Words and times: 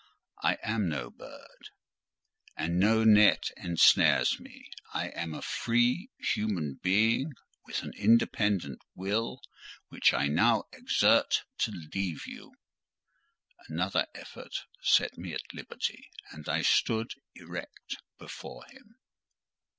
"I 0.41 0.57
am 0.63 0.89
no 0.89 1.11
bird; 1.11 1.69
and 2.57 2.79
no 2.79 3.03
net 3.03 3.51
ensnares 3.55 4.39
me; 4.39 4.71
I 4.91 5.09
am 5.09 5.35
a 5.35 5.43
free 5.43 6.09
human 6.17 6.79
being 6.81 7.33
with 7.67 7.83
an 7.83 7.93
independent 7.95 8.81
will, 8.95 9.43
which 9.89 10.11
I 10.11 10.25
now 10.27 10.63
exert 10.73 11.43
to 11.59 11.71
leave 11.93 12.25
you." 12.25 12.55
Another 13.69 14.07
effort 14.15 14.55
set 14.81 15.19
me 15.19 15.33
at 15.33 15.53
liberty, 15.53 16.09
and 16.31 16.49
I 16.49 16.63
stood 16.63 17.11
erect 17.35 17.97
before 18.17 18.65
him. 18.71 18.95